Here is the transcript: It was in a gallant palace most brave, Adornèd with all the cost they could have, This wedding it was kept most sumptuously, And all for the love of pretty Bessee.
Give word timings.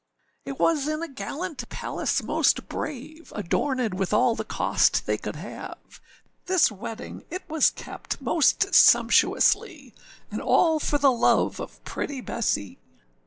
It 0.45 0.57
was 0.59 0.87
in 0.87 1.03
a 1.03 1.07
gallant 1.07 1.69
palace 1.69 2.23
most 2.23 2.67
brave, 2.67 3.31
Adornèd 3.35 3.93
with 3.93 4.13
all 4.13 4.33
the 4.35 4.43
cost 4.43 5.05
they 5.05 5.15
could 5.15 5.35
have, 5.35 6.01
This 6.47 6.71
wedding 6.71 7.23
it 7.29 7.47
was 7.47 7.69
kept 7.69 8.19
most 8.19 8.73
sumptuously, 8.73 9.93
And 10.31 10.41
all 10.41 10.79
for 10.79 10.97
the 10.97 11.11
love 11.11 11.59
of 11.59 11.83
pretty 11.85 12.19
Bessee. 12.19 12.79